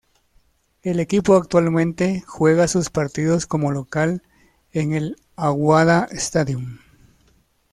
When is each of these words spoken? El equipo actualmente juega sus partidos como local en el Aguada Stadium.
El 0.81 0.99
equipo 0.99 1.35
actualmente 1.35 2.23
juega 2.25 2.67
sus 2.67 2.89
partidos 2.89 3.45
como 3.45 3.69
local 3.71 4.23
en 4.71 4.93
el 4.93 5.15
Aguada 5.35 6.05
Stadium. 6.09 6.79